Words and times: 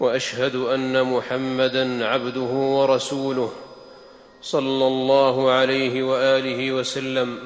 وأشهد 0.00 0.56
أن 0.56 1.02
محمدا 1.02 2.06
عبده 2.06 2.40
ورسوله 2.40 3.52
صلى 4.42 4.86
الله 4.86 5.50
عليه 5.50 6.02
وآله 6.02 6.72
وسلم. 6.72 7.38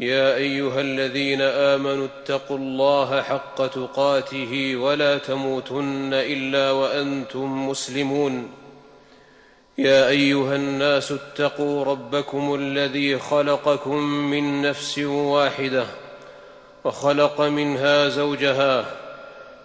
يا 0.00 0.34
أيها 0.34 0.80
الذين 0.80 1.40
آمنوا 1.40 2.06
اتقوا 2.06 2.58
الله 2.58 3.22
حق 3.22 3.66
تقاته 3.66 4.76
ولا 4.76 5.18
تموتن 5.18 6.10
إلا 6.14 6.70
وأنتم 6.70 7.68
مسلمون. 7.68 8.48
يا 9.78 10.08
أيها 10.08 10.56
الناس 10.56 11.12
اتقوا 11.12 11.84
ربكم 11.84 12.54
الذي 12.54 13.18
خلقكم 13.18 13.96
من 14.02 14.62
نفس 14.62 14.98
واحدة 14.98 15.86
وخلق 16.84 17.40
منها 17.40 18.08
زوجها 18.08 19.05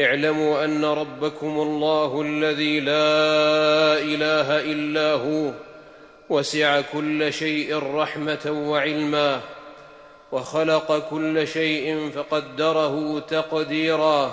اعلموا 0.00 0.64
أن 0.64 0.84
ربكم 0.84 1.60
الله 1.60 2.22
الذي 2.22 2.80
لا 2.80 3.98
إله 3.98 4.60
إلا 4.60 5.12
هو 5.12 5.50
وسع 6.30 6.80
كل 6.80 7.32
شيء 7.32 7.94
رحمة 7.94 8.64
وعلما 8.70 9.40
وخلق 10.32 11.08
كل 11.10 11.46
شيء 11.46 12.10
فقدره 12.14 13.20
تقديرا 13.20 14.32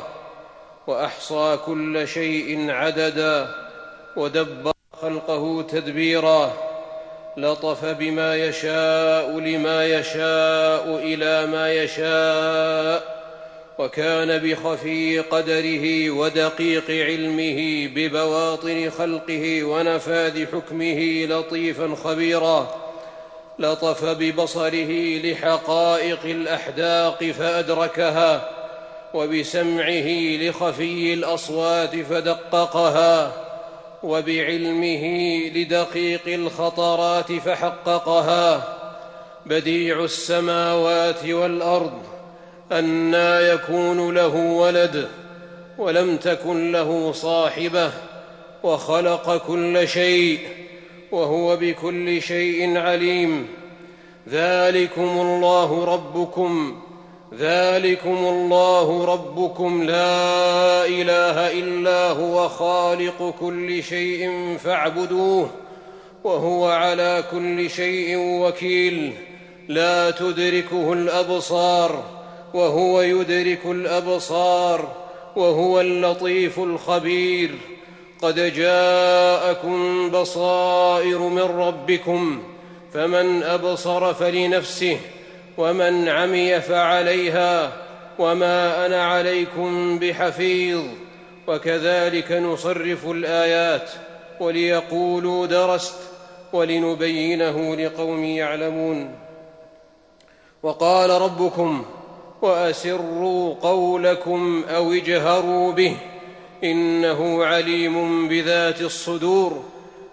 وأحصى 0.88 1.60
كل 1.66 2.08
شيء 2.08 2.72
عددا 2.72 3.56
ودبر 4.16 4.72
خلقه 5.02 5.62
تدبيرا 5.62 6.54
لطف 7.38 7.86
بما 7.86 8.36
يشاء 8.36 9.40
لما 9.40 9.86
يشاء 9.86 10.96
إلى 10.96 11.48
ما 11.48 11.74
يشاء 11.74 13.25
وكان 13.80 14.38
بخفي 14.38 15.20
قدره 15.20 16.10
ودقيق 16.10 16.90
علمه 16.90 17.88
ببواطن 17.96 18.90
خلقه 18.90 19.64
ونفاذ 19.64 20.46
حكمه 20.46 21.26
لطيفا 21.26 21.96
خبيرا. 22.04 22.76
لطف 23.60 24.06
ببصره 24.06 25.20
لحقائق 25.24 26.20
الأحداق 26.26 27.24
فأدركها 27.24 28.50
وبسمعه 29.14 30.38
لخفي 30.38 31.14
الأصوات 31.14 31.96
فدققها 31.96 33.32
وبعلمه 34.04 35.06
لدقيق 35.56 36.28
الخطرات 36.28 37.32
فحققها. 37.32 38.78
بديع 39.46 40.04
السماوات 40.04 41.26
والأرض 41.26 42.15
انى 42.72 43.50
يكون 43.50 44.16
له 44.16 44.36
ولد 44.36 45.08
ولم 45.78 46.18
تكن 46.18 46.72
له 46.72 47.12
صاحبة 47.12 47.92
وخلق 48.64 49.38
كل 49.48 49.88
شيء 49.88 50.40
وهو 51.12 51.56
بكل 51.56 52.22
شيء 52.22 52.78
عليم. 52.78 53.48
ذلكم 54.30 55.02
الله 55.02 55.86
ربكم. 55.86 56.82
ذلكم 57.40 58.18
الله 58.18 59.06
ربكم. 59.06 59.84
لا 59.84 60.86
إله 60.86 61.52
إلا 61.52 62.10
هو 62.10 62.50
خالق 62.50 63.34
كل 63.40 63.84
شيء 63.84 64.58
فاعبدوه 64.64 65.50
وهو 66.24 66.68
على 66.68 67.24
كل 67.32 67.70
شيء 67.70 68.18
وكيل. 68.18 69.14
لا 69.68 70.12
تدركه 70.12 70.94
الأبصار. 70.94 72.25
وهو 72.56 73.02
يدرك 73.02 73.66
الأبصار 73.66 74.92
وهو 75.36 75.82
اللطيف 75.82 76.60
الخبير. 76.60 77.52
قد 78.22 78.54
جاءكم 78.54 80.10
بصائر 80.12 81.20
من 81.20 81.42
ربكم 81.42 82.44
فمن 82.94 83.44
أبصر 83.44 84.14
فلنفسه 84.14 84.98
ومن 85.58 86.10
عمي 86.10 86.62
فعليها 86.62 87.72
وما 88.20 88.86
أنا 88.86 89.04
عليكم 89.04 90.00
بحفيظ. 90.00 90.82
وكذلك 91.48 92.32
نصرف 92.32 93.06
الآيات 93.06 93.90
وليقولوا 94.40 95.46
درست 95.46 96.00
ولنبينه 96.54 97.76
لقوم 97.76 98.24
يعلمون. 98.24 99.16
وقال 100.64 101.10
ربكم 101.10 101.86
وأسروا 102.42 103.56
قولكم 103.62 104.64
أو 104.70 104.94
اجهروا 104.94 105.72
به 105.72 105.98
إنه 106.64 107.46
عليم 107.46 108.28
بذات 108.28 108.82
الصدور 108.82 109.64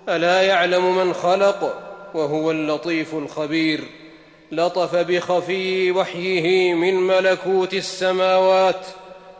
ألا 0.08 0.42
يعلم 0.42 0.96
من 0.96 1.14
خلق 1.14 1.82
وهو 2.14 2.50
اللطيف 2.50 3.14
الخبير 3.14 3.80
لطف 4.52 4.94
بخفي 4.94 5.90
وحيه 5.90 6.74
من 6.74 6.94
ملكوت 6.94 7.74
السماوات 7.74 8.86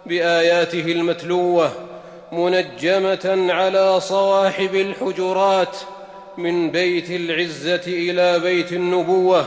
بآياته 0.06 0.92
المتلوة 0.92 1.72
منجمة 2.32 3.52
على 3.52 4.00
صواحب 4.00 4.74
الحجرات 4.74 5.76
من 6.38 6.70
بيت 6.70 7.10
العزة 7.10 7.82
إلى 7.86 8.38
بيت 8.38 8.72
النبوة 8.72 9.46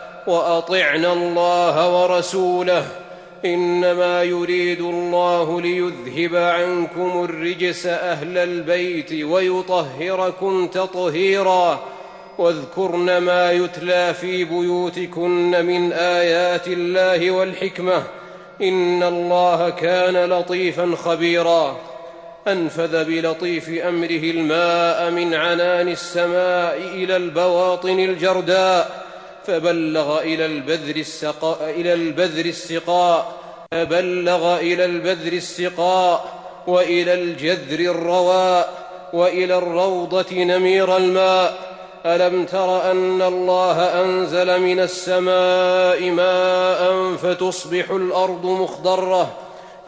وأطعنا 0.27 1.13
الله 1.13 2.01
ورسوله 2.01 2.85
إنما 3.45 4.23
يريد 4.23 4.81
الله 4.81 5.61
ليذهب 5.61 6.35
عنكم 6.35 7.23
الرجس 7.23 7.85
أهل 7.85 8.37
البيت 8.37 9.23
ويطهركم 9.23 10.67
تطهيرا 10.67 11.79
واذكرن 12.37 13.17
ما 13.17 13.51
يتلى 13.51 14.13
في 14.13 14.43
بيوتكن 14.43 15.65
من 15.65 15.93
آيات 15.93 16.67
الله 16.67 17.31
والحكمة 17.31 18.03
إن 18.61 19.03
الله 19.03 19.69
كان 19.69 20.29
لطيفا 20.29 20.95
خبيرا 20.95 21.77
أنفذ 22.47 23.03
بلطيف 23.03 23.69
أمره 23.69 24.23
الماء 24.31 25.11
من 25.11 25.33
عنان 25.33 25.87
السماء 25.87 26.77
إلى 26.77 27.15
البواطن 27.15 27.99
الجرداء 27.99 29.00
فبلغ 29.47 30.21
إلى 30.21 30.45
البذر 30.45 30.95
السقاء 30.95 31.69
إلى 31.69 31.93
البذر 31.93 32.45
السقاء 32.45 33.31
فبلغ 33.71 34.59
إلى 34.59 34.85
البذر 34.85 35.33
السقاء 35.33 36.39
وإلى 36.67 37.13
الجذر 37.13 37.79
الرواء 37.79 38.73
وإلى 39.13 39.57
الروضة 39.57 40.33
نمير 40.33 40.97
الماء. 40.97 41.71
ألم 42.05 42.45
تر 42.45 42.91
أن 42.91 43.21
الله 43.21 44.01
أنزل 44.03 44.61
من 44.61 44.79
السماء 44.79 46.09
ماء 46.09 47.15
فتصبح 47.15 47.91
الأرض 47.91 48.45
مخضرة؟ 48.45 49.37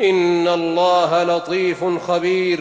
إن 0.01 0.47
الله 0.47 1.23
لطيف 1.23 1.83
خبير. 2.07 2.59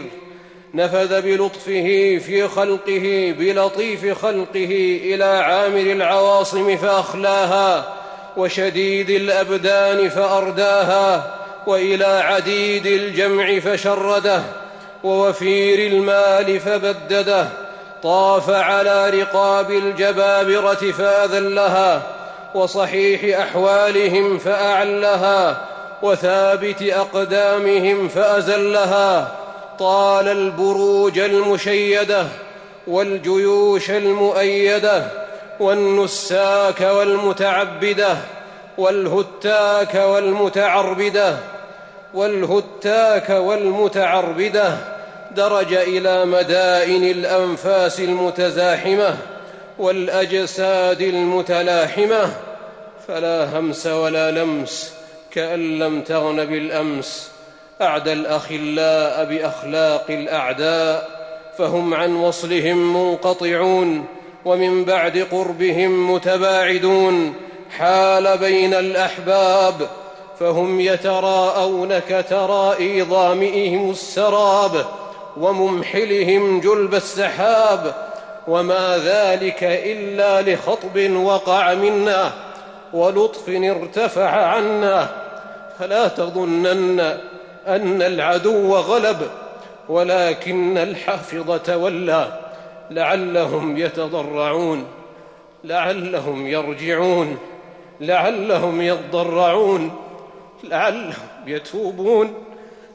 نفذ 0.75 1.23
بلطفه 1.23 2.19
في 2.27 2.49
خلقه 2.49 3.35
بلطيف 3.39 4.19
خلقه 4.23 5.01
إلى 5.05 5.25
عامر 5.25 5.93
العواصم 5.93 6.77
فأخلاها 6.77 7.85
وشديد 8.37 9.11
الأبدان 9.11 10.09
فأرداها 10.09 11.35
وإلى 11.67 12.05
عديد 12.05 12.87
الجمع 12.87 13.59
فشرده 13.59 14.43
ووفير 15.05 15.93
المال 15.93 16.61
فبدده 16.61 17.49
طاف 18.03 18.51
على 18.51 19.11
رقاب 19.11 19.71
الجبابرة 19.71 20.93
فأذلها 20.99 22.03
وصحيح 22.55 23.41
أحوالهم 23.41 24.39
فأعلها 24.39 25.57
وثابت 26.03 26.83
أقدامهم 26.83 28.09
فأزلها 28.09 29.42
طال 29.79 30.29
البروج 30.29 31.19
المشيدة 31.19 32.27
والجيوش 32.87 33.91
المؤيدة 33.91 35.07
والنساك 35.61 36.81
والمتعبدة 36.81 38.17
والهتاك 38.79 39.95
والمتعربدة 39.95 41.37
والهتاك 42.15 43.31
والمتعربدة 43.31 44.77
درج 45.37 45.75
إلى 45.75 46.25
مدائن 46.25 47.05
الأنفاس 47.05 48.01
المتزاحمة 48.01 49.17
والأجساد 49.79 51.01
المتلاحمة 51.01 52.33
فلا 53.09 53.59
همس 53.59 53.87
ولا 53.87 54.31
لمس 54.31 54.93
كأن 55.31 55.79
لم 55.79 56.03
تغن 56.03 56.45
بالأمس 56.45 57.31
أعدى 57.83 58.13
الأخلاء 58.13 59.25
بأخلاق 59.25 60.05
الأعداء 60.11 61.11
فهم 61.59 61.95
عن 61.95 62.17
وصلهم 62.17 62.97
منقطعون 62.97 64.05
ومن 64.45 64.85
بعد 64.85 65.27
قربهم 65.33 66.15
متباعدون 66.15 67.35
حال 67.79 68.39
بين 68.39 68.75
الأحباب 68.75 69.89
فهم 70.41 70.81
يتراءون 70.81 71.99
كترائي 71.99 73.03
ظامئهم 73.03 73.91
السراب 73.91 74.85
وممحلهم 75.37 76.61
جلب 76.61 76.95
السحاب 76.95 77.95
وما 78.49 78.99
ذلك 78.99 79.65
إلا 79.65 80.55
لخطب 80.55 81.17
وقع 81.17 81.75
منا 81.75 82.33
ولطف 82.93 83.49
ارتفع 83.49 84.31
عنا 84.31 85.09
فلا 85.79 86.09
تظنن 86.09 87.19
أن 87.67 88.03
العدو 88.03 88.77
غلب 88.77 89.31
ولكن 89.89 90.79
الحافظ 90.79 91.59
تولى 91.61 92.41
لعلهم 92.91 93.77
يتضرعون 93.77 94.87
لعلهم 95.65 96.47
يرجعون 96.47 97.39
لعلهم 98.01 98.81
يضرعون 98.81 99.99
لعلهم 100.65 101.29
يتوبون 101.47 102.45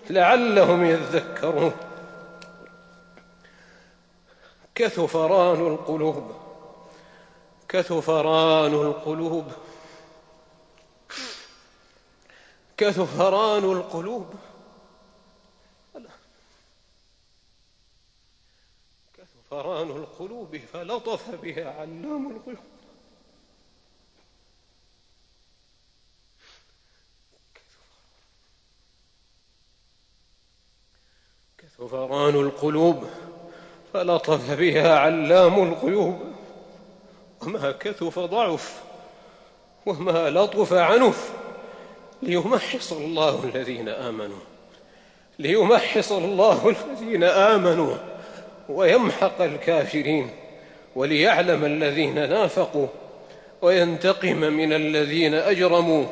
لعلهم 0.09 0.85
يذكرون. 0.85 1.73
كثفران 4.75 5.67
القلوب 5.67 6.31
كثفران 7.69 8.73
القلوب 8.73 9.45
كثفران 12.77 13.63
القلوب. 13.63 14.25
كثفران 19.57 19.89
القلوب 19.89 20.57
فلطف 20.73 21.29
بها 21.43 21.71
علام 21.79 22.31
الغيوب. 22.31 22.63
كثفران 31.57 32.35
القلوب 32.35 33.03
فلطف 33.93 34.51
بها 34.51 34.99
علام 34.99 35.63
الغيوب. 35.63 36.21
وما 37.41 37.71
كثف 37.71 38.19
ضعف 38.19 38.83
وما 39.85 40.29
لطف 40.29 40.73
عنف 40.73 41.33
ليمحص 42.21 42.93
الله 42.93 43.43
الذين 43.43 43.89
آمنوا. 43.89 44.39
ليمحص 45.39 46.11
الله 46.11 46.69
الذين 46.69 47.23
آمنوا. 47.23 48.16
ويمحق 48.69 49.41
الكافرين 49.41 50.29
وليعلم 50.95 51.65
الذين 51.65 52.15
نافقوا 52.15 52.87
وينتقم 53.61 54.37
من 54.37 54.73
الذين 54.73 55.33
أجرموا 55.33 56.05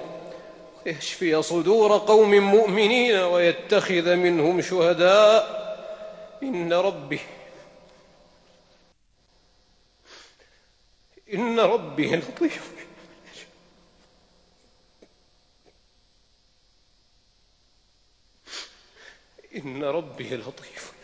ويشفي 0.85 1.41
صدور 1.41 1.97
قوم 1.97 2.31
مؤمنين 2.31 3.15
ويتخذ 3.15 4.15
منهم 4.15 4.61
شهداء. 4.61 5.65
إن 6.43 6.73
ربي 6.73 7.19
إن 11.33 11.59
ربي 11.59 12.15
لطيف. 12.15 12.71
إن 19.55 19.83
ربي 19.83 20.35
لطيف. 20.35 20.94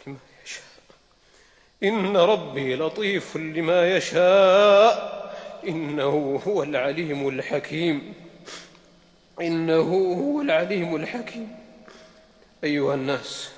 إن 1.83 2.17
ربي 2.17 2.75
لطيف 2.75 3.37
لما 3.37 3.97
يشاء. 3.97 5.21
إنه 5.67 6.41
هو 6.47 6.63
العليم 6.63 7.27
الحكيم. 7.27 8.13
إنه 9.41 10.13
هو 10.13 10.41
العليم 10.41 10.95
الحكيم. 10.95 11.55
أيها 12.63 12.93
الناس 12.93 13.49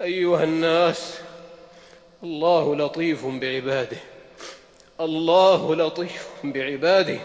أيها 0.00 0.44
الناس 0.44 1.18
الله 2.22 2.76
لطيف 2.76 3.26
بعباده. 3.26 3.96
الله 5.00 5.76
لطيف 5.76 6.28
بعباده. 6.44 7.18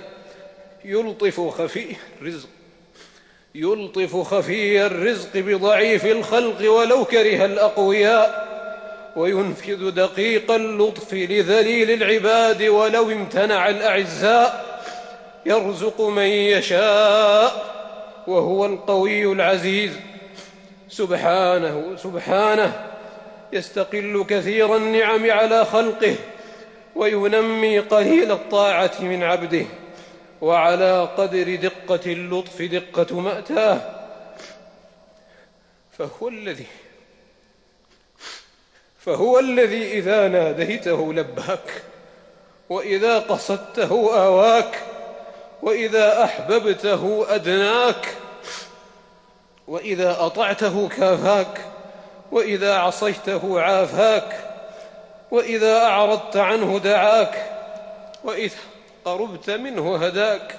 يلطف 0.86 1.41
خفي 1.41 1.96
الرزق. 2.22 2.50
يلطف 3.55 4.15
خفي 4.15 4.86
الرزق 4.86 5.29
بضعيف 5.36 6.05
الخلق 6.05 6.72
ولو 6.72 7.05
كره 7.05 7.46
الأقوياء. 7.46 8.45
وينفذ 9.16 9.92
دقيق 9.92 10.52
اللطف 10.52 11.14
لذليل 11.14 11.92
العباد 11.92 12.64
ولو 12.64 13.12
امتنع 13.12 13.70
الأعزاء 13.70 14.66
يرزق 15.46 16.02
من 16.02 16.24
يشاء 16.24 17.76
وهو 18.28 18.66
القوي 18.66 19.32
العزيز. 19.32 19.92
سبحانه 20.90 21.96
سبحانه 21.98 22.88
يستقل 23.54 24.26
كثير 24.30 24.76
النعم 24.76 25.32
على 25.32 25.66
خلقه 25.66 26.16
وينمي 26.96 27.80
قليل 27.80 28.32
الطاعة 28.32 28.92
من 29.02 29.24
عبده. 29.24 29.66
وعلى 30.42 31.10
قدر 31.18 31.56
دقة 31.56 32.12
اللطف 32.12 32.62
دقة 32.62 33.20
مأتاه. 33.20 33.82
فهو 35.98 36.28
الذي 36.28 36.66
فهو 39.06 39.40
الذي 39.40 39.92
إذا 39.92 40.28
ناديته 40.28 41.14
لباك 41.14 41.84
وإذا 42.70 43.20
قصدته 43.20 44.24
آواك 44.26 44.80
وإذا 45.62 46.24
أحببته 46.24 47.26
أدناك 47.30 48.16
وإذا 49.68 50.18
أطعته 50.20 50.90
كافاك 50.90 51.66
وإذا 52.32 52.76
عصيته 52.76 53.62
عافاك 53.62 54.40
وإذا 55.32 55.78
أعرضت 55.78 56.38
عنه 56.38 56.80
دعاك 56.80 57.46
وإذا 58.24 58.56
قربت 59.06 59.50
منه 59.50 59.96
هداك. 60.06 60.56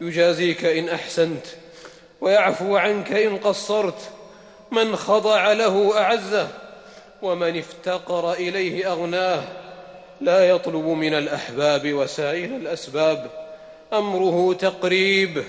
يجازيك 0.00 0.64
إن 0.64 0.88
أحسنت 0.88 1.46
ويعفو 2.20 2.76
عنك 2.76 3.12
إن 3.12 3.36
قصرت. 3.36 4.10
من 4.70 4.96
خضع 4.96 5.52
له 5.52 5.98
أعزه 6.00 6.48
ومن 7.24 7.58
افتقر 7.58 8.32
إليه 8.32 8.92
أغناه 8.92 9.42
لا 10.20 10.48
يطلب 10.48 10.84
من 10.84 11.14
الأحباب 11.14 11.92
وسائل 11.92 12.52
الأسباب. 12.52 13.30
أمره 13.92 14.54
تقريب 14.54 15.44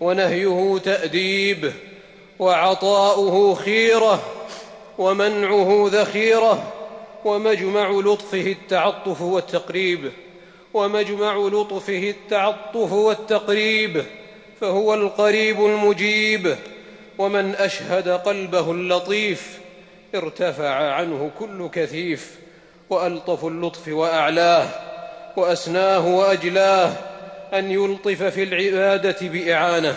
ونهيه 0.00 0.78
تأديب 0.84 1.72
وعطاؤه 2.38 3.54
خيرة 3.54 4.22
ومنعه 4.98 5.88
ذخيرة 5.92 6.72
ومجمع 7.24 7.90
لطفه 7.90 8.56
التعطف 8.62 9.20
والتقريب 9.20 10.12
ومجمع 10.74 11.36
لطفه 11.36 12.10
التعطف 12.10 12.92
والتقريب 12.92 14.04
فهو 14.60 14.94
القريب 14.94 15.64
المجيب. 15.64 16.56
ومن 17.18 17.54
أشهد 17.54 18.08
قلبه 18.08 18.70
اللطيف 18.70 19.59
ارتفع 20.14 20.92
عنه 20.92 21.30
كل 21.38 21.68
كثيف 21.68 22.38
وألطف 22.90 23.44
اللطف 23.44 23.88
وأعلاه 23.88 24.68
وأسناه 25.36 26.06
وأجلاه 26.06 26.92
أن 27.54 27.70
يلطف 27.70 28.22
في 28.22 28.42
العبادة 28.42 29.28
بإعانة 29.28 29.96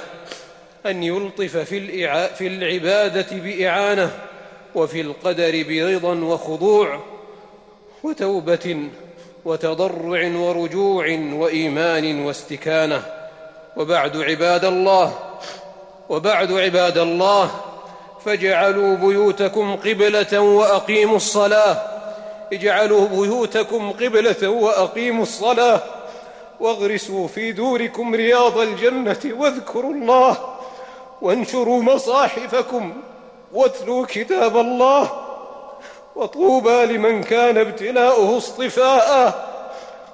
أن 0.86 1.03
يلطف 1.03 1.58
في, 1.58 2.08
في 2.27 2.48
العبادة 2.48 3.27
بإعانة 3.32 4.12
وفي 4.75 5.01
القدر 5.01 5.63
برضا 5.70 6.24
وخضوع 6.25 7.00
وتوبة 8.03 8.89
وتضرع 9.46 10.27
ورجوع 10.36 11.05
وإيمان 11.34 12.25
واستكانة. 12.25 13.03
وبعد 13.77 14.17
عباد 14.17 14.65
الله 14.65 15.20
وبعد 16.10 16.51
عباد 16.51 16.98
الله 16.98 17.51
فاجعلوا 18.25 18.96
بيوتكم 18.96 19.75
قبلة 19.75 20.39
وأقيموا 20.39 21.15
الصلاة. 21.15 21.77
اجعلوا 22.53 23.08
بيوتكم 23.08 23.92
قبلة 23.92 24.50
وأقيموا 24.50 25.24
الصلاة. 25.24 25.80
واغرسوا 26.60 27.27
في 27.27 27.51
دوركم 27.51 28.15
رياض 28.15 28.58
الجنة 28.58 29.20
واذكروا 29.25 29.94
الله. 29.94 30.38
وانشروا 31.22 31.84
مصاحفكم 31.84 32.94
واتلوا 33.53 34.06
كتاب 34.10 34.58
الله. 34.58 35.10
وطوبى 36.15 36.86
لمن 36.86 37.24
كان 37.24 37.58
ابتلاؤه 37.58 38.38
اصطفاء. 38.38 39.34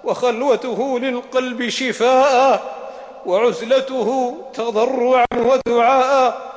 وخلوته 0.03 0.99
للقلب 0.99 1.69
شفاء. 1.69 2.63
وعزلته 3.25 4.37
تضرعا 4.53 5.25
ودعاء. 5.37 6.48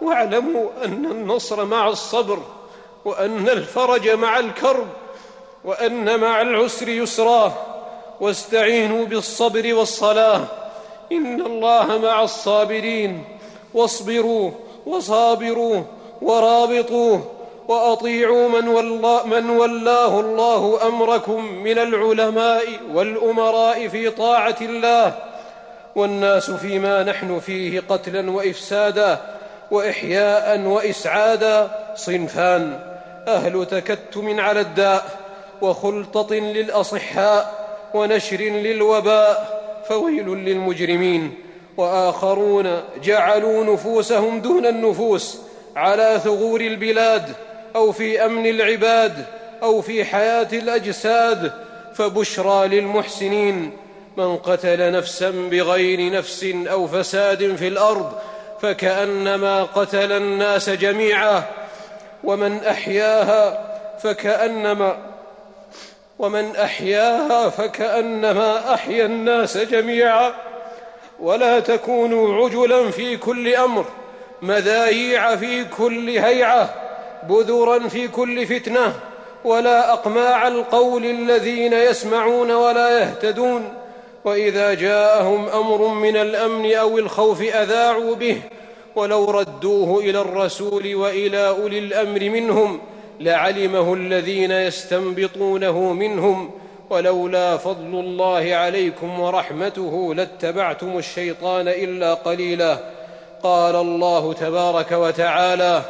واعلموا 0.00 0.68
أن 0.84 1.06
النصر 1.06 1.64
مع 1.64 1.88
الصبر 1.88 2.38
وأن 3.04 3.48
الفرج 3.48 4.08
مع 4.08 4.38
الكرب 4.38 4.86
وأن 5.64 6.20
مع 6.20 6.40
العسر 6.40 6.88
يسرا 6.88 7.52
واستعينوا 8.20 9.04
بالصبر 9.06 9.74
والصلاة. 9.74 10.44
إن 11.12 11.40
الله 11.40 11.98
مع 11.98 12.22
الصابرين. 12.22 13.24
واصبروا 13.74 14.50
وصابروا 14.86 15.82
ورابطوا 16.22 17.18
وأطيعوا 17.68 18.48
من, 18.48 18.68
والله 18.68 19.26
من 19.26 19.50
ولاه 19.50 20.20
الله 20.20 20.86
أمركم 20.86 21.44
من 21.44 21.78
العلماء 21.78 22.64
والأمراء 22.92 23.88
في 23.88 24.10
طاعة 24.10 24.56
الله. 24.60 25.14
والناس 25.96 26.50
فيما 26.50 27.02
نحن 27.02 27.40
فيه 27.40 27.82
قتلا 27.88 28.30
وافسادا. 28.30 29.37
وإحياء 29.70 30.60
وإسعادا. 30.60 31.70
صنفان 31.96 32.80
أهل 33.28 33.66
تكتم 33.66 34.40
على 34.40 34.60
الداء 34.60 35.04
وخلطة 35.60 36.34
للأصحاء 36.34 37.68
ونشر 37.94 38.36
للوباء 38.36 39.60
فويل 39.88 40.28
للمجرمين. 40.28 41.34
وآخرون 41.76 42.80
جعلوا 43.04 43.64
نفوسهم 43.64 44.40
دون 44.40 44.66
النفوس 44.66 45.38
على 45.76 46.20
ثغور 46.24 46.60
البلاد 46.60 47.32
أو 47.76 47.92
في 47.92 48.24
أمن 48.24 48.46
العباد 48.46 49.24
أو 49.62 49.80
في 49.80 50.04
حياة 50.04 50.48
الأجساد. 50.52 51.52
فبشرى 51.94 52.68
للمحسنين 52.68 53.72
من 54.16 54.36
قتل 54.36 54.92
نفسا 54.92 55.30
بغير 55.30 56.12
نفس 56.12 56.46
أو 56.54 56.86
فساد 56.86 57.56
في 57.56 57.68
الأرض 57.68 58.12
فكأنما 58.62 59.62
قتل 59.62 60.12
الناس 60.12 60.70
جميعا 60.70 61.42
ومن 62.24 62.64
أحياها 62.64 63.68
فكأنما 64.02 64.96
ومن 66.18 66.56
أحياها 66.56 67.48
فكأنما 67.48 68.74
أحيا 68.74 69.06
الناس 69.06 69.56
جميعا. 69.56 70.32
ولا 71.20 71.60
تكونوا 71.60 72.44
عجلا 72.44 72.90
في 72.90 73.16
كل 73.16 73.54
أمر 73.54 73.84
مذايع 74.42 75.36
في 75.36 75.64
كل 75.64 76.08
هيعة 76.08 76.74
بذرا 77.22 77.88
في 77.88 78.08
كل 78.08 78.46
فتنة 78.46 78.94
ولا 79.44 79.92
أقماع 79.92 80.48
القول 80.48 81.04
الذين 81.04 81.72
يسمعون 81.72 82.50
ولا 82.50 82.98
يهتدون. 83.00 83.74
وإذا 84.24 84.74
جاءهم 84.74 85.48
أمر 85.48 85.88
من 85.88 86.16
الأمن 86.16 86.74
أو 86.74 86.98
الخوف 86.98 87.42
أذاعوا 87.42 88.14
به 88.14 88.40
ولو 88.96 89.24
ردوه 89.24 90.00
إلى 90.00 90.20
الرسول 90.20 90.94
وإلى 90.94 91.48
أولي 91.48 91.78
الأمر 91.78 92.30
منهم 92.30 92.80
لعلمه 93.20 93.94
الذين 93.94 94.50
يستنبطونه 94.50 95.92
منهم 95.92 96.50
ولولا 96.90 97.56
فضل 97.56 98.00
الله 98.00 98.54
عليكم 98.54 99.20
ورحمته 99.20 100.14
لاتبعتم 100.14 100.98
الشيطان 100.98 101.68
إلا 101.68 102.14
قليلا. 102.14 102.78
قال 103.42 103.76
الله 103.76 104.32
تبارك 104.32 104.92
وتعالى 104.92 105.82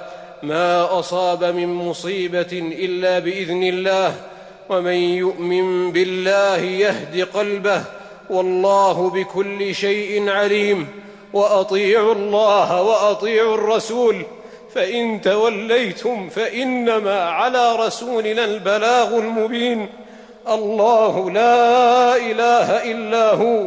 ما 0.42 0.98
أصاب 0.98 1.44
من 1.44 1.66
مصيبة 1.68 2.52
إلا 2.52 3.18
بإذن 3.18 3.62
الله 3.62 4.14
ومن 4.68 4.92
يؤمن 4.92 5.92
بالله 5.92 6.56
يهد 6.56 7.28
قلبه 7.34 7.84
والله 8.30 9.10
بكل 9.10 9.74
شيء 9.74 10.30
عليم 10.30 10.88
وأطيعوا 11.32 12.14
الله 12.14 12.82
وأطيعوا 12.82 13.54
الرسول 13.54 14.22
فإن 14.74 15.20
توليتم 15.20 16.28
فإنما 16.28 17.20
على 17.20 17.76
رسولنا 17.76 18.44
البلاغ 18.44 19.18
المبين. 19.18 19.88
الله 20.48 21.30
لا 21.30 22.16
إله 22.16 22.90
إلا 22.92 23.34
هو 23.34 23.66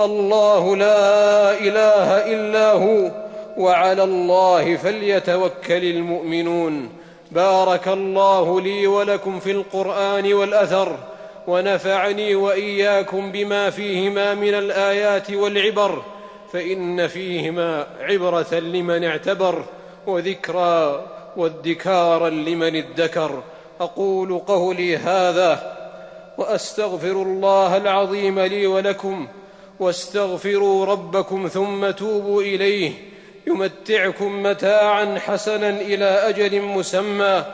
الله 0.00 0.76
لا 0.76 1.52
إله 1.60 2.32
إلا 2.32 2.72
هو 2.72 3.10
وعلى 3.56 4.04
الله 4.04 4.76
فليتوكل 4.76 5.84
المؤمنون. 5.84 6.88
بارك 7.30 7.88
الله 7.88 8.60
لي 8.60 8.86
ولكم 8.86 9.40
في 9.40 9.50
القرآن 9.50 10.32
والأثر. 10.32 10.96
ونفعني 11.48 12.34
وإياكم 12.34 13.32
بما 13.32 13.70
فيهما 13.70 14.34
من 14.34 14.54
الآيات 14.54 15.30
والعبر 15.30 16.02
فإن 16.52 17.06
فيهما 17.06 17.86
عبرة 18.00 18.54
لمن 18.54 19.04
اعتبر 19.04 19.64
وذكرى 20.06 21.06
وادكارا 21.36 22.30
لمن 22.30 22.76
ادكر. 22.76 23.42
أقول 23.80 24.38
قولي 24.38 24.96
هذا 24.96 25.76
وأستغفر 26.38 27.22
الله 27.22 27.76
العظيم 27.76 28.40
لي 28.40 28.66
ولكم 28.66 29.28
واستغفروا 29.80 30.86
ربكم 30.86 31.48
ثم 31.48 31.90
توبوا 31.90 32.42
إليه. 32.42 32.92
يمتعكم 33.46 34.42
متاعا 34.42 35.18
حسنا 35.18 35.68
إلى 35.68 36.04
أجل 36.04 36.62
مسمى 36.62 37.44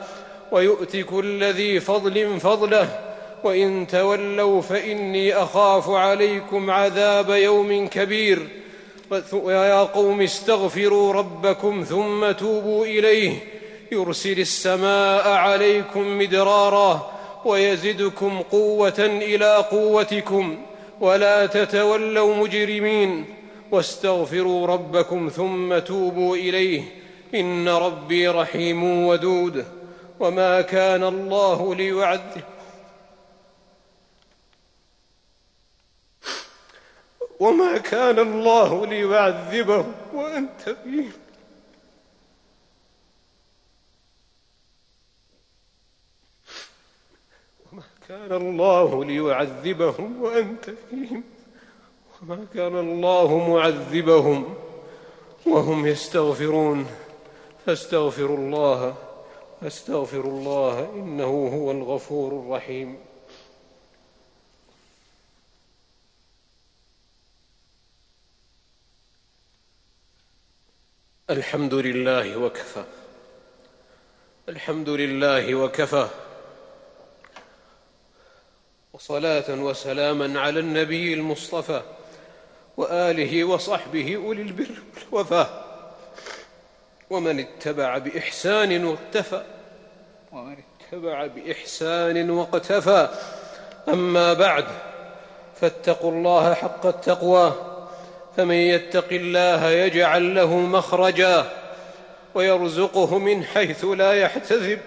ويؤت 0.52 0.96
كل 0.96 1.44
ذي 1.44 1.80
فضل 1.80 2.40
فضله. 2.40 3.03
وإن 3.44 3.86
تولوا 3.86 4.62
فإني 4.62 5.34
أخاف 5.34 5.90
عليكم 5.90 6.70
عذاب 6.70 7.30
يوم 7.30 7.88
كبير. 7.88 8.48
ويا 9.32 9.82
قوم 9.82 10.20
استغفروا 10.20 11.12
ربكم 11.12 11.84
ثم 11.88 12.32
توبوا 12.32 12.86
إليه. 12.86 13.32
يرسل 13.92 14.40
السماء 14.40 15.28
عليكم 15.28 16.18
مدرارا 16.18 17.12
ويزدكم 17.44 18.42
قوة 18.52 18.98
إلى 18.98 19.56
قوتكم. 19.56 20.56
ولا 21.00 21.46
تتولوا 21.46 22.36
مجرمين. 22.36 23.24
واستغفروا 23.70 24.66
ربكم 24.66 25.28
ثم 25.28 25.78
توبوا 25.78 26.36
إليه. 26.36 26.82
إن 27.34 27.68
ربي 27.68 28.28
رحيم 28.28 29.06
ودود. 29.06 29.64
وما 30.20 30.60
كان 30.60 31.04
الله 31.04 31.74
ليعذب 31.74 32.53
وما 37.40 37.78
كان 37.78 38.18
الله 38.18 38.86
ليعذبهم 38.86 39.94
وأنت 40.14 40.76
فيهم 40.84 41.12
وما 47.72 47.82
كان 48.08 48.32
الله 48.32 49.04
ليعذبهم 49.04 50.22
وأنت 50.22 50.70
فيهم 50.90 51.22
وما 52.22 52.46
كان 52.54 52.78
الله 52.78 53.48
معذبهم 53.48 54.54
وهم 55.46 55.86
يستغفرون. 55.86 56.86
فاستغفروا 57.66 58.36
الله 58.36 58.94
فاستغفر 59.60 60.20
الله 60.20 60.90
إنه 60.94 61.48
هو 61.54 61.70
الغفور 61.70 62.32
الرحيم. 62.32 62.98
الحمد 71.30 71.74
لله 71.74 72.36
وكفى. 72.36 72.84
الحمد 74.48 74.88
لله 74.88 75.54
وكفى. 75.54 76.08
وصلاة 78.92 79.44
وسلاما 79.48 80.40
على 80.40 80.60
النبي 80.60 81.14
المصطفى 81.14 81.82
وآله 82.76 83.44
وصحبه 83.44 84.16
أولي 84.16 84.42
البر 84.42 84.82
والوفاء 85.12 85.64
ومن 87.10 87.40
اتبع 87.40 87.98
بإحسان 87.98 88.84
واقتفى. 88.84 89.42
ومن 90.32 90.56
اتبع 90.58 91.26
بإحسان 91.26 92.30
واقتفى. 92.30 93.08
أما 93.88 94.32
بعد 94.32 94.64
فاتقوا 95.60 96.10
الله 96.12 96.54
حق 96.54 96.86
التقوى. 96.86 97.73
فمن 98.36 98.54
يتق 98.54 99.12
الله 99.12 99.70
يجعل 99.70 100.34
له 100.34 100.56
مخرجا 100.56 101.52
ويرزقه 102.34 103.18
من 103.18 103.44
حيث 103.44 103.84
لا 103.84 104.12
يحتسب. 104.12 104.78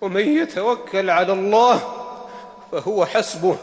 ومن 0.00 0.38
يتوكل 0.38 1.10
على 1.10 1.32
الله 1.32 1.80
فهو 2.72 3.06
حسبه. 3.06 3.56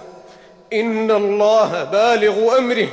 إن 0.73 1.11
الله 1.11 1.83
بالغ 1.83 2.57
أمره. 2.57 2.87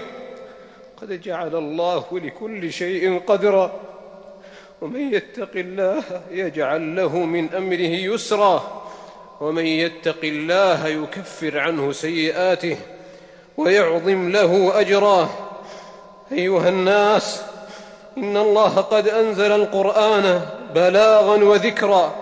قد 1.01 1.21
جعل 1.21 1.57
الله 1.57 2.05
لكل 2.13 2.73
شيء 2.73 3.23
قدرا. 3.27 3.73
ومن 4.81 5.15
يتق 5.15 5.51
الله 5.55 6.03
يجعل 6.31 6.97
له 6.97 7.19
من 7.19 7.55
أمره 7.55 8.15
يسرا. 8.15 8.83
ومن 9.41 9.67
يتق 9.67 10.19
الله 10.25 10.89
يكفر 10.89 11.59
عنه 11.59 11.93
سيئاته 11.93 12.77
ويعظم 13.57 14.29
له 14.29 14.81
اجراه 14.81 15.29
أيها 16.33 16.69
الناس 16.69 17.41
إن 18.19 18.37
الله 18.37 18.77
قد 18.77 19.09
أنزل 19.09 19.53
القرآن 19.53 20.41
بلاغا 20.75 21.45
وذكرا 21.45 22.13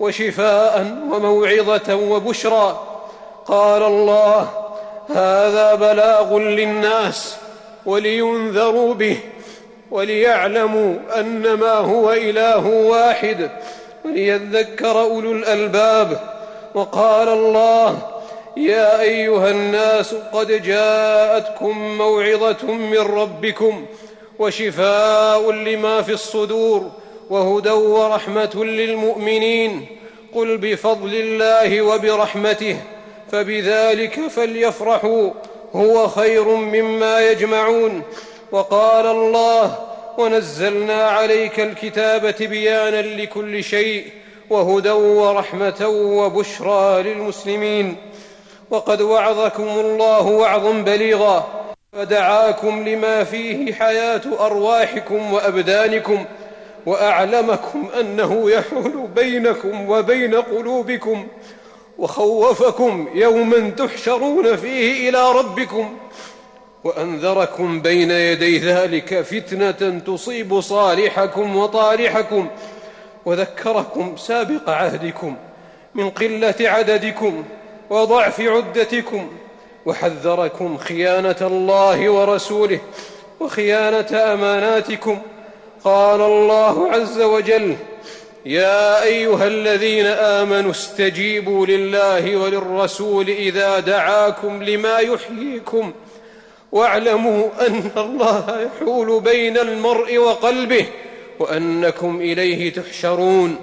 وشفاء 0.00 0.96
وموعظة 1.12 1.94
وبشرى. 1.94 2.82
قال 3.46 3.82
الله 3.82 4.48
هذا 5.08 5.74
بلاغ 5.74 6.38
للناس 6.38 7.36
ولينذروا 7.86 8.94
به 8.94 9.18
وليعلموا 9.90 10.94
أنما 11.20 11.72
هو 11.72 12.12
إله 12.12 12.66
واحد 12.66 13.50
وليذكر 14.04 15.00
أولو 15.00 15.32
الألباب. 15.32 16.20
وقال 16.74 17.28
الله 17.28 17.98
يا 18.56 19.00
أيها 19.00 19.50
الناس 19.50 20.14
قد 20.32 20.62
جاءتكم 20.62 21.98
موعظة 21.98 22.64
من 22.64 22.98
ربكم 22.98 23.86
وشفاء 24.38 25.50
لما 25.50 26.02
في 26.02 26.12
الصدور 26.12 26.90
وهدى 27.30 27.70
ورحمة 27.70 28.64
للمؤمنين. 28.64 29.86
قل 30.34 30.58
بفضل 30.58 31.14
الله 31.14 31.82
وبرحمته 31.82 32.76
فبذلك 33.32 34.20
فليفرحوا 34.20 35.30
هو 35.74 36.08
خير 36.08 36.44
مما 36.44 37.30
يجمعون. 37.30 38.02
وقال 38.52 39.06
الله 39.06 39.78
ونزلنا 40.18 41.08
عليك 41.08 41.60
الكتاب 41.60 42.30
تبيانا 42.30 43.02
لكل 43.02 43.64
شيء 43.64 44.04
وهدى 44.50 44.90
ورحمة 44.90 45.88
وبشرى 45.88 47.02
للمسلمين. 47.02 47.96
وقد 48.70 49.02
وعظكم 49.02 49.68
الله 49.68 50.22
وعظا 50.26 50.72
بليغا 50.72 51.46
فدعاكم 51.92 52.88
لما 52.88 53.24
فيه 53.24 53.72
حياة 53.74 54.22
أرواحكم 54.40 55.32
وأبدانكم 55.32 56.24
وأعلمكم 56.86 57.88
أنه 58.00 58.50
يحول 58.50 59.08
بينكم 59.16 59.90
وبين 59.90 60.34
قلوبكم 60.34 61.26
وخوفكم 61.98 63.08
يوما 63.14 63.70
تحشرون 63.70 64.56
فيه 64.56 65.08
إلى 65.08 65.32
ربكم 65.32 65.98
وأنذركم 66.84 67.82
بين 67.82 68.10
يدي 68.10 68.58
ذلك 68.58 69.20
فتنة 69.20 70.00
تصيب 70.06 70.60
صالحكم 70.60 71.56
وطالحكم 71.56 72.48
وذكركم 73.24 74.16
سابق 74.16 74.70
عهدكم 74.70 75.36
من 75.94 76.10
قلة 76.10 76.54
عددكم 76.60 77.44
وضعف 77.90 78.40
عدتكم 78.40 79.28
وحذركم 79.86 80.76
خيانة 80.76 81.36
الله 81.40 82.10
ورسوله 82.10 82.80
وخيانة 83.40 84.32
أماناتكم. 84.32 85.18
قال 85.84 86.20
الله 86.20 86.90
عز 86.90 87.20
وجل 87.20 87.76
يا 88.46 89.02
أيها 89.02 89.46
الذين 89.46 90.06
آمنوا 90.06 90.70
استجيبوا 90.70 91.66
لله 91.66 92.36
وللرسول 92.36 93.28
إذا 93.28 93.78
دعاكم 93.80 94.62
لما 94.62 94.98
يحييكم 94.98 95.92
واعلموا 96.72 97.48
أن 97.66 97.90
الله 97.96 98.66
يحول 98.66 99.20
بين 99.20 99.58
المرء 99.58 100.18
وقلبه 100.18 100.86
وأنكم 101.38 102.20
إليه 102.20 102.72
تحشرون. 102.72 103.56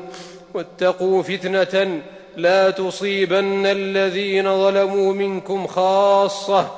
واتقوا 0.53 1.23
فتنة 1.23 2.01
لا 2.37 2.69
تصيبن 2.69 3.65
الذين 3.65 4.43
ظلموا 4.43 5.13
منكم 5.13 5.67
خاصة. 5.67 6.71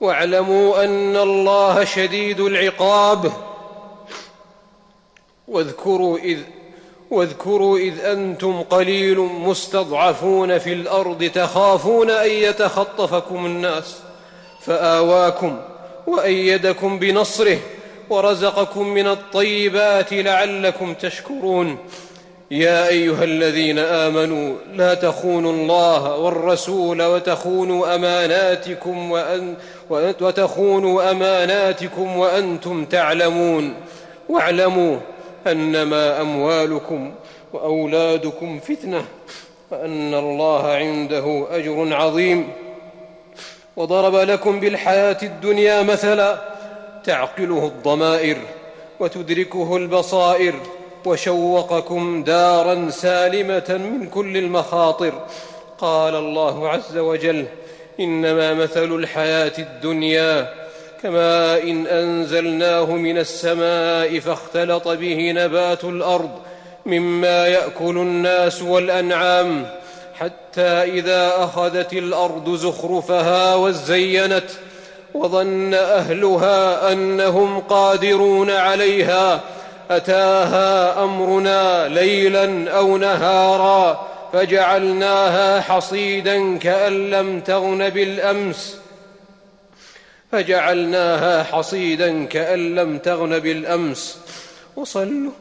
واعلموا 0.00 0.84
أن 0.84 1.16
الله 1.16 1.84
شديد 1.84 2.40
العقاب. 2.40 3.32
واذكروا 5.48 6.18
إذ 6.18 6.38
واذكروا 7.10 7.78
إذ 7.78 8.00
أنتم 8.04 8.62
قليل 8.62 9.18
مستضعفون 9.18 10.58
في 10.58 10.72
الأرض 10.72 11.30
تخافون 11.34 12.10
أن 12.10 12.30
يتخطفكم 12.30 13.46
الناس. 13.46 13.96
فآواكم 14.60 15.60
وأيدكم 16.06 16.98
بنصره 16.98 17.58
ورزقكم 18.10 18.88
من 18.88 19.06
الطيبات 19.06 20.12
لعلكم 20.12 20.94
تشكرون. 20.94 21.78
يا 22.50 22.88
أيها 22.88 23.24
الذين 23.24 23.78
آمنوا 23.78 24.56
لا 24.74 24.94
تخونوا 24.94 25.52
الله 25.52 26.16
والرسول 26.16 27.02
وتخونوا 27.02 27.94
أماناتكم 27.94 29.12
وأن 29.12 29.54
وتخونوا 30.20 31.10
أماناتكم 31.10 32.16
وأنتم 32.16 32.84
تعلمون. 32.84 33.74
واعلموا 34.28 34.98
أنما 35.46 36.20
أموالكم 36.20 37.12
وأولادكم 37.52 38.60
فتنة 38.60 39.04
وأن 39.70 40.14
الله 40.14 40.66
عنده 40.66 41.46
أجر 41.50 41.94
عظيم. 41.94 42.48
وضرب 43.76 44.14
لكم 44.14 44.60
بالحياة 44.60 45.18
الدنيا 45.22 45.82
مثلا 45.82 46.38
تعقله 47.04 47.66
الضمائر 47.66 48.36
وتدركه 49.00 49.76
البصائر 49.76 50.54
وشوقكم 51.06 52.24
دارا 52.24 52.90
سالمة 52.90 53.64
من 53.68 54.06
كل 54.06 54.36
المخاطر. 54.36 55.12
قال 55.78 56.14
الله 56.14 56.68
عز 56.68 56.96
وجل 56.96 57.46
إنما 58.00 58.54
مثل 58.54 58.92
الحياة 58.92 59.52
الدنيا 59.58 60.52
كماء 61.02 61.70
إن 61.70 61.86
أنزلناه 61.86 62.84
من 62.84 63.18
السماء 63.18 64.18
فاختلط 64.18 64.88
به 64.88 65.32
نبات 65.32 65.84
الأرض 65.84 66.30
مما 66.86 67.46
يأكل 67.46 67.96
الناس 67.98 68.62
والأنعام 68.62 69.66
حتى 70.14 70.82
إذا 70.82 71.32
أخذت 71.36 71.92
الأرض 71.92 72.54
زخرفها 72.54 73.54
وزينت 73.54 74.50
وظن 75.14 75.74
أهلها 75.74 76.92
أنهم 76.92 77.60
قادرون 77.60 78.50
عليها 78.50 79.40
أتاها 79.90 81.04
أمرنا 81.04 81.88
ليلا 81.88 82.70
أو 82.70 82.96
نهارا 82.96 84.08
فجعلناها 84.32 85.60
حصيدا 85.60 86.58
كأن 86.58 87.10
لم 87.10 87.40
تغن 87.40 87.90
بالأمس. 87.90 88.78
فجعلناها 90.32 91.42
حصيدا 91.42 92.24
كأن 92.24 92.74
لم 92.74 92.98
تغن 92.98 93.38
بالأمس. 93.38 94.18
وصلوا. 94.76 95.32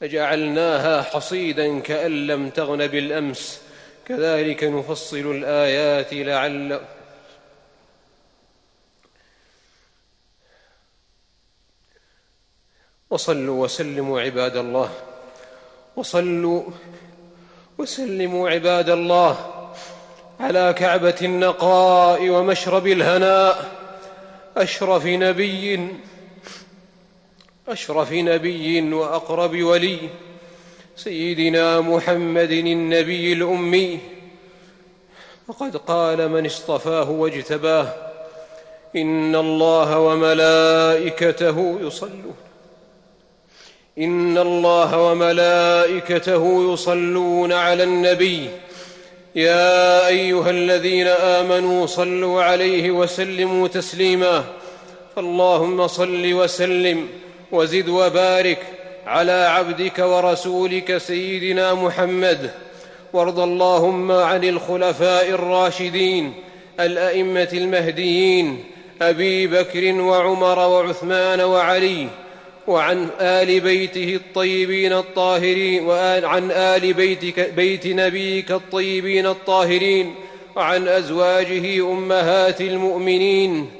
فجعلناها 0.00 1.02
حصيدا 1.02 1.80
كأن 1.80 2.26
لم 2.26 2.50
تغن 2.50 2.86
بالأمس. 2.86 3.60
كذلك 4.08 4.64
نفصل 4.64 5.30
الآيات 5.30 6.14
لعل 6.14 6.80
وصلوا 13.12 13.64
وسلموا 13.64 14.20
عباد 14.20 14.56
الله. 14.56 14.90
وصلوا 15.96 16.62
وسلموا 17.78 18.50
عباد 18.50 18.90
الله 18.90 19.36
على 20.40 20.74
كعبة 20.78 21.14
النقاء 21.22 22.28
ومشرب 22.28 22.86
الهناء. 22.86 23.70
أشرف 24.56 25.06
نبي 25.06 25.88
أشرف 27.68 28.12
نبي 28.12 28.92
وأقرب 28.94 29.62
ولي. 29.62 29.98
سيدنا 30.96 31.80
محمد 31.80 32.50
النبي 32.50 33.32
الأمي. 33.32 33.98
فقد 35.48 35.76
قال 35.76 36.28
من 36.28 36.46
اصطفاه 36.46 37.10
واجتباه. 37.10 37.94
إن 38.96 39.36
الله 39.36 39.98
وملائكته 39.98 41.78
يصلون. 41.80 42.51
إن 43.98 44.38
الله 44.38 45.02
وملائكته 45.02 46.72
يصلون 46.72 47.52
على 47.52 47.82
النبي. 47.82 48.48
يا 49.34 50.06
أيها 50.06 50.50
الذين 50.50 51.06
آمنوا 51.06 51.86
صلوا 51.86 52.42
عليه 52.42 52.90
وسلموا 52.90 53.68
تسليما. 53.68 54.44
فاللهم 55.16 55.86
صل 55.86 56.32
وسلم 56.32 57.08
وزد 57.52 57.88
وبارك 57.88 58.58
على 59.06 59.32
عبدك 59.32 59.98
ورسولك 59.98 60.98
سيدنا 60.98 61.74
محمد. 61.74 62.50
وارض 63.12 63.40
اللهم 63.40 64.12
عن 64.12 64.44
الخلفاء 64.44 65.28
الراشدين 65.28 66.32
الأئمة 66.80 67.48
المهديين 67.52 68.64
أبي 69.02 69.46
بكر 69.46 69.94
وعمر 69.94 70.58
وعثمان 70.58 71.40
وعلي. 71.40 72.08
وعن 72.66 73.08
آل 73.20 73.60
بيته 73.60 74.14
الطيبين 74.14 74.92
الطاهرين 74.92 75.86
وعن 75.86 76.50
آل 76.50 76.92
بيتك 76.92 77.50
بيت 77.56 77.86
نبيك 77.86 78.50
الطيبين 78.50 79.26
الطاهرين 79.26 80.14
وعن 80.56 80.88
أزواجه 80.88 81.92
أمهات 81.92 82.60
المؤمنين 82.60 83.70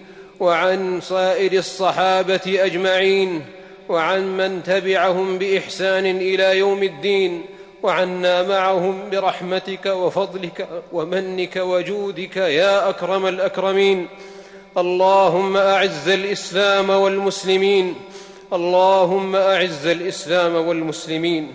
وعن 0.41 1.01
سائر 1.01 1.53
الصحابة 1.53 2.41
أجمعين 2.47 3.43
وعن 3.89 4.37
من 4.37 4.63
تبعهم 4.63 5.39
بإحسان 5.39 6.07
إلى 6.07 6.59
يوم 6.59 6.83
الدين 6.83 7.43
وعنا 7.83 8.43
معهم 8.49 9.11
برحمتك 9.11 9.87
وفضلك 9.87 10.69
ومنك 10.93 11.57
وجودك 11.57 12.37
يا 12.37 12.89
أكرم 12.89 13.27
الأكرمين. 13.27 14.07
اللهم 14.79 15.57
أعز 15.57 16.09
الإسلام 16.09 16.91
والمسلمين. 16.91 17.95
اللهم 18.53 19.37
أعز 19.37 19.87
الإسلام 19.87 20.55
والمسلمين. 20.55 21.55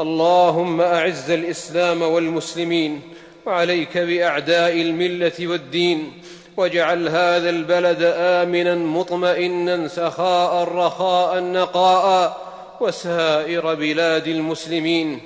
اللهم 0.00 0.80
أعز 0.80 1.30
الإسلام 1.30 2.02
والمسلمين. 2.02 3.00
وعليك 3.46 3.98
بأعداء 3.98 4.72
الملة 4.72 5.32
والدين. 5.40 6.12
واجعل 6.56 7.08
هذا 7.08 7.50
البلد 7.50 8.12
آمنا 8.16 8.74
مطمئنا 8.74 9.88
سخاء 9.88 10.64
رخاء 10.64 11.40
نقاء. 11.40 12.36
وسائر 12.80 13.74
بلاد 13.74 14.28
المسلمين. 14.28 15.18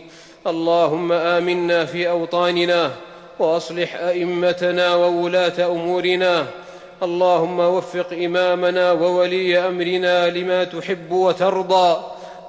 اللهم 0.47 1.13
آمنا 1.13 1.85
في 1.85 2.11
أوطاننا. 2.11 2.91
وأصلح 3.39 3.95
أئمتنا 3.97 4.95
وولاة 4.95 5.67
أمورنا. 5.71 6.47
اللهم 7.03 7.61
وفق 7.61 8.13
إمامنا 8.13 8.93
وولي 8.93 9.59
أمرنا 9.59 10.31
لما 10.31 10.65
تحب 10.65 11.13
وترضى. 11.13 11.97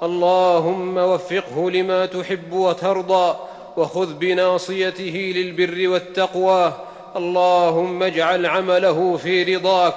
اللهم 0.02 0.96
وفقه 0.96 1.70
لما 1.70 2.06
تحب 2.06 2.52
وترضى. 2.52 3.36
وخذ 3.76 4.14
بناصيته 4.14 5.32
للبر 5.36 5.88
والتقوى. 5.88 6.72
اللهم 7.16 8.02
اجعل 8.02 8.46
عمله 8.46 9.16
في 9.16 9.56
رضاك. 9.56 9.94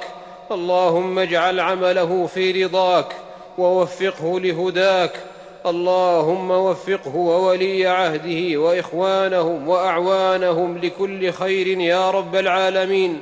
اللهم 0.52 1.20
اجعل 1.20 1.60
عمله 1.60 2.28
في 2.34 2.64
رضاك. 2.64 3.16
ووفقه 3.58 4.40
لهداك. 4.40 5.12
اللهم 5.66 6.52
وفقه 6.52 7.16
وولي 7.16 7.88
عهده 7.88 8.58
وإخوانهم 8.60 9.68
وأعوانهم 9.68 10.78
لكل 10.78 11.32
خير 11.32 11.68
يا 11.68 12.12
رب 12.12 12.36
العالمين. 12.36 13.22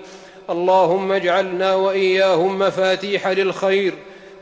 اللهم 0.50 1.12
اجعلنا 1.12 1.76
وإياهم 1.76 2.60
مفاتيح 2.60 3.28
للخير. 3.28 3.94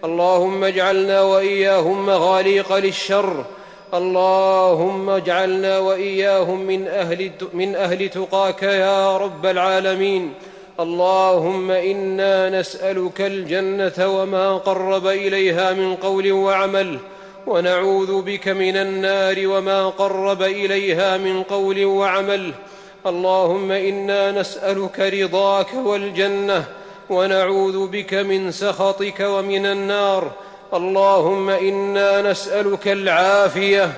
اللهم 0.04 0.64
اجعلنا 0.64 1.22
وإياهم 1.22 2.06
مغاليق 2.06 2.74
للشر. 2.74 3.46
اللهم 3.94 5.10
اجعلنا 5.10 5.80
وإياهم 5.80 6.62
من 6.62 6.88
أهل 6.88 7.32
من 7.54 7.76
أهل 7.76 8.10
تقاك 8.10 8.64
يا 8.64 9.18
رب 9.18 9.46
العالمين. 9.46 10.34
اللهم 10.80 11.72
إنا 11.72 12.60
نسألك 12.60 13.22
الجنة 13.22 14.08
وما 14.08 14.58
قرب 14.58 15.08
إليها 15.08 15.74
من 15.74 15.96
قول 15.96 16.32
وعمل. 16.32 17.00
ونعوذ 17.48 18.22
بك 18.22 18.48
من 18.48 18.78
النار 18.78 19.48
وما 19.48 19.90
قرب 19.90 20.42
إليها 20.42 21.18
من 21.18 21.44
قول 21.44 21.86
وعمل. 21.86 22.52
اللهم 23.06 23.72
إنا 23.72 24.32
نسألك 24.32 25.00
رضاك 25.00 25.74
والجنة 25.74 26.64
ونعوذ 27.10 27.88
بك 27.88 28.14
من 28.14 28.52
سخطك 28.52 29.20
ومن 29.20 29.66
النار. 29.66 30.32
اللهم 30.74 31.50
إنا 31.50 32.22
نسألك 32.22 32.88
العافية 32.88 33.94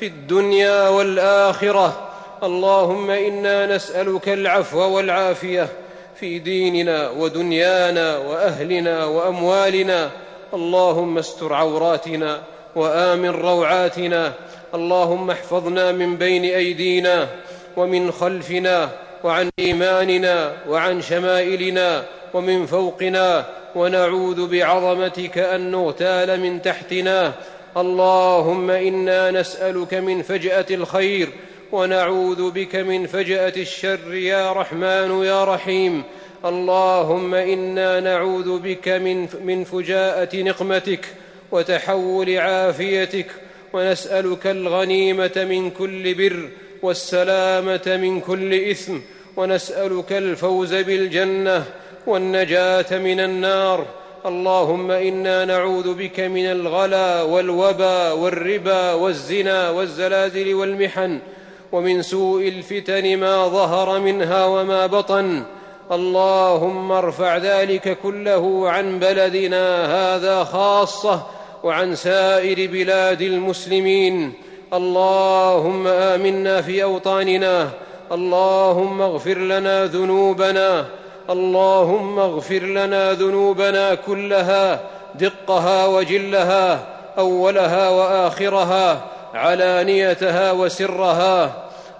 في 0.00 0.06
الدنيا 0.06 0.88
والآخرة. 0.88 2.08
اللهم 2.42 3.10
إنا 3.10 3.76
نسألك 3.76 4.28
العفو 4.28 4.78
والعافية 4.78 5.68
في 6.20 6.38
ديننا 6.38 7.10
ودنيانا 7.10 8.18
وأهلنا 8.18 9.04
وأموالنا. 9.04 10.10
اللهم 10.54 11.18
استر 11.18 11.52
عوراتنا 11.52 12.40
وآمن 12.76 13.30
روعاتنا. 13.30 14.32
اللهم 14.74 15.30
احفظنا 15.30 15.92
من 15.92 16.16
بين 16.16 16.44
أيدينا 16.44 17.28
ومن 17.76 18.12
خلفنا 18.12 18.90
وعن 19.24 19.50
إيماننا 19.58 20.52
وعن 20.68 21.02
شمائلنا 21.02 22.04
ومن 22.34 22.66
فوقنا 22.66 23.46
ونعوذ 23.74 24.48
بعظمتك 24.48 25.38
أن 25.38 25.70
نغتال 25.70 26.40
من 26.40 26.62
تحتنا. 26.62 27.32
اللهم 27.76 28.70
إنا 28.70 29.30
نسألك 29.30 29.94
من 29.94 30.22
فجأة 30.22 30.66
الخير 30.70 31.28
ونعوذ 31.72 32.50
بك 32.50 32.76
من 32.76 33.06
فجأة 33.06 33.52
الشر. 33.56 34.14
يا 34.14 34.52
رحمن 34.52 35.24
يا 35.24 35.44
رحيم. 35.44 36.02
اللهم 36.44 37.34
إنا 37.34 38.00
نعوذ 38.00 38.58
بك 38.58 38.88
من 38.88 39.28
من 39.44 39.64
فجاءة 39.64 40.36
نقمتك 40.36 41.06
وتحول 41.52 42.38
عافيتك. 42.38 43.26
ونسألك 43.72 44.46
الغنيمة 44.46 45.46
من 45.50 45.70
كل 45.70 46.14
بر. 46.14 46.48
والسلامة 46.82 47.98
من 48.02 48.20
كل 48.20 48.70
إثم 48.70 48.98
ونسألك 49.36 50.12
الفوز 50.12 50.74
بالجنة 50.74 51.64
والنجاة 52.06 52.98
من 52.98 53.20
النار. 53.20 53.86
اللهم 54.26 54.90
إنا 54.90 55.44
نعوذ 55.44 55.94
بك 55.94 56.20
من 56.20 56.46
الغلا 56.46 57.22
والوبا 57.22 58.12
والربا 58.12 58.92
والزنا 58.92 59.70
والزلازل 59.70 60.54
والمحن 60.54 61.18
ومن 61.72 62.02
سوء 62.02 62.48
الفتن 62.48 63.16
ما 63.16 63.48
ظهر 63.48 63.98
منها 64.00 64.44
وما 64.44 64.86
بطن. 64.86 65.42
اللهم 65.92 66.92
ارفع 66.92 67.36
ذلك 67.36 67.98
كله 68.02 68.70
عن 68.70 68.98
بلدنا 68.98 69.86
هذا 69.86 70.44
خاصة 70.44 71.26
وعن 71.64 71.94
سائر 71.94 72.70
بلاد 72.70 73.22
المسلمين. 73.22 74.32
اللهم 74.72 75.86
آمنا 75.86 76.62
في 76.62 76.82
أوطاننا. 76.82 77.68
اللهم 78.12 79.02
اغفر 79.02 79.38
لنا 79.38 79.84
ذنوبنا. 79.84 80.84
اللهم 81.30 82.18
اغفر 82.18 82.62
لنا 82.62 83.12
ذنوبنا 83.12 83.94
كلها 83.94 84.80
دقها 85.14 85.86
وجلها 85.86 86.86
أولها 87.18 87.88
وآخرها 87.88 89.00
علانيتها 89.34 90.52
وسرها. 90.52 91.54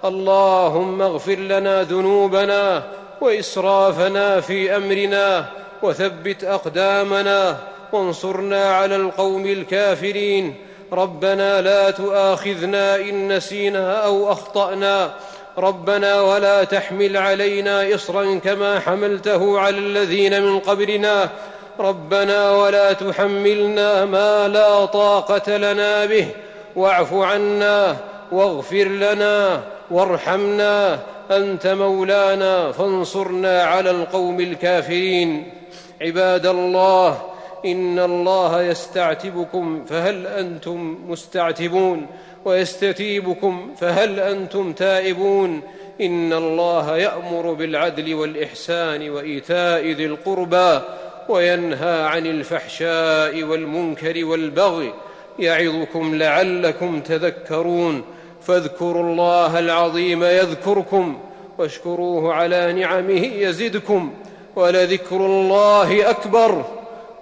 اللهم 0.05 1.03
اغفر 1.03 1.35
لنا 1.35 1.83
ذنوبنا 1.83 2.83
وإسرافنا 3.21 4.41
في 4.41 4.77
أمرنا 4.77 5.45
وثبت 5.83 6.45
أقدامنا 6.45 7.57
وانصرنا 7.93 8.65
على 8.65 8.97
القوم 8.97 9.47
الكافرين. 9.47 10.55
ربنا 10.93 11.61
لا 11.61 11.91
تؤاخذنا 11.91 12.97
إن 12.97 13.37
نسينا 13.37 14.05
أو 14.05 14.33
أخطأنا. 14.33 15.15
ربنا 15.59 16.21
ولا 16.21 16.65
تحمل 16.65 17.17
علينا 17.17 17.95
إصرا 17.95 18.39
كما 18.39 18.81
حملته 18.81 19.59
على 19.59 19.79
الذين 19.79 20.43
من 20.43 20.59
قبلنا. 20.59 21.29
ربنا 21.81 22.53
ولا 22.53 22.93
تحملنا 22.93 24.05
ما 24.05 24.49
لا 24.49 24.85
طاقة 24.85 25.57
لنا 25.57 26.05
به. 26.05 26.29
واعف 26.77 27.15
عنا 27.15 27.97
واغفر 28.33 28.85
لنا 28.85 29.61
وارحمنا 29.91 30.99
أنت 31.31 31.67
مولانا. 31.67 32.73
فانصرنا 32.73 33.63
على 33.63 33.91
القوم 33.91 34.41
الكافرين. 34.41 35.53
عباد 36.01 36.47
الله 36.47 37.19
إن 37.67 37.99
الله 37.99 38.63
يستعتبكم 38.63 39.85
فهل 39.85 40.27
أنتم 40.27 40.99
مستعتبون 41.09 42.07
ويستتيبكم 42.45 43.75
فهل 43.81 44.21
أنتم 44.21 44.73
تائبون 44.73 45.61
إن 46.01 46.33
الله 46.33 46.97
يأمر 46.97 47.53
بالعدل 47.53 48.15
والإحسان 48.15 49.11
وإيتاء 49.11 49.87
ذي 49.87 50.07
القربى 50.07 50.81
وينهى 51.29 52.03
عن 52.03 52.27
الفحشاء 52.27 53.43
والمنكر 53.43 54.25
والبغي 54.25 54.93
يعظكم 55.39 56.15
لعلكم 56.15 57.01
تذكرون 57.01 58.03
فاذكروا 58.43 59.03
الله 59.03 59.59
العظيم 59.59 60.25
يذكركم 60.25 61.19
واشكروه 61.59 62.35
على 62.35 62.73
نعمه 62.73 63.27
يزدكم 63.27 64.13
ولذكر 64.57 65.17
الله 65.17 66.11
أكبر 66.11 66.65